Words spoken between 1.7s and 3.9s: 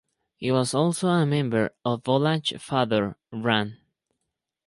of Volach father, Ran.